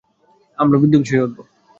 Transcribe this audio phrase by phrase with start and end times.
[0.57, 1.37] আমরা বিধ্বংসী হয়ে উঠব।